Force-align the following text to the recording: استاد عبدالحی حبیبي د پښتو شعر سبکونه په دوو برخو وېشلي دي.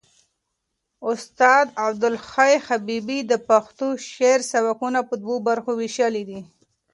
استاد 1.11 1.65
عبدالحی 1.85 2.53
حبیبي 2.67 3.19
د 3.31 3.33
پښتو 3.49 3.87
شعر 4.11 4.39
سبکونه 4.51 4.99
په 5.09 5.13
دوو 5.23 5.35
برخو 5.47 5.71
وېشلي 5.79 6.23
دي. 6.29 6.39